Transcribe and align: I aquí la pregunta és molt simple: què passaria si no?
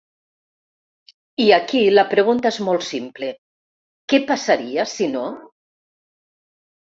I 1.43 1.45
aquí 1.57 1.81
la 1.95 2.05
pregunta 2.13 2.51
és 2.55 2.57
molt 2.69 2.85
simple: 2.87 3.29
què 4.13 4.21
passaria 4.31 4.87
si 4.95 5.11
no? 5.13 5.27